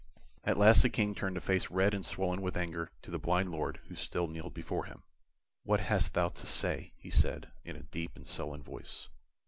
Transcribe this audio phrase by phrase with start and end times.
[0.43, 3.51] At last the King turned a face red and swollen with anger to the blind
[3.51, 5.03] Lord, who still kneeled before him.
[5.61, 9.09] "What hast thou to say?" he said, in a deep and sullen voice.